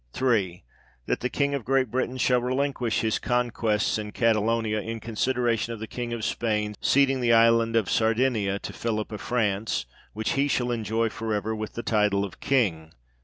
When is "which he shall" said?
10.13-10.71